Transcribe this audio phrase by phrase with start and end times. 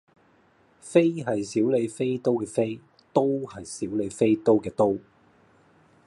[0.81, 2.81] 飛係小李飛刀嘅飛，
[3.13, 4.97] 刀係小李飛刀嘅刀